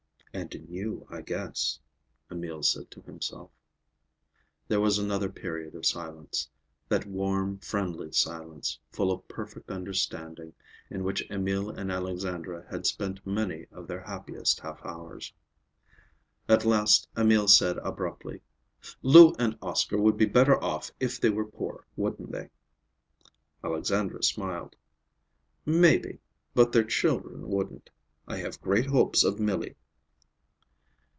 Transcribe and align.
"And 0.33 0.55
in 0.55 0.67
you, 0.67 1.05
I 1.09 1.21
guess," 1.23 1.77
Emil 2.31 2.63
said 2.63 2.89
to 2.91 3.01
himself. 3.01 3.51
There 4.69 4.79
was 4.79 4.97
another 4.97 5.27
period 5.27 5.75
of 5.75 5.85
silence; 5.85 6.49
that 6.87 7.05
warm, 7.05 7.59
friendly 7.59 8.13
silence, 8.13 8.79
full 8.93 9.11
of 9.11 9.27
perfect 9.27 9.69
understanding, 9.69 10.53
in 10.89 11.03
which 11.03 11.29
Emil 11.29 11.69
and 11.71 11.91
Alexandra 11.91 12.65
had 12.69 12.85
spent 12.87 13.27
many 13.27 13.65
of 13.73 13.87
their 13.87 13.99
happiest 13.99 14.61
half 14.61 14.83
hours. 14.85 15.33
At 16.47 16.63
last 16.63 17.09
Emil 17.17 17.49
said 17.49 17.77
abruptly, 17.79 18.39
"Lou 19.01 19.33
and 19.37 19.57
Oscar 19.61 19.97
would 19.97 20.15
be 20.15 20.25
better 20.25 20.57
off 20.63 20.91
if 21.01 21.19
they 21.19 21.29
were 21.29 21.45
poor, 21.45 21.85
wouldn't 21.97 22.31
they?" 22.31 22.49
Alexandra 23.65 24.23
smiled. 24.23 24.77
"Maybe. 25.65 26.21
But 26.53 26.71
their 26.71 26.85
children 26.85 27.49
wouldn't. 27.49 27.89
I 28.29 28.37
have 28.37 28.61
great 28.61 28.85
hopes 28.85 29.25
of 29.25 29.37
Milly." 29.37 29.75